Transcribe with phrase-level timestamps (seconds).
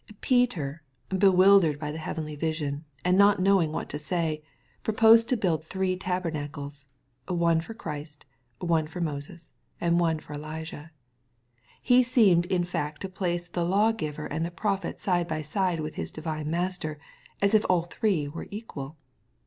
[0.19, 0.81] Peter,
[1.15, 4.41] bewildered by the heavenly vision, and not knowing what to say,
[4.81, 6.87] proposed to build three tabernacles,
[7.27, 8.25] one for Christ,
[8.57, 10.89] one for Moses, and one for Elijah.
[11.83, 15.79] He seemed in fact to place the law giver and the prophet side by side
[15.79, 16.97] with his divine Master,
[17.39, 18.97] as if all three were equal.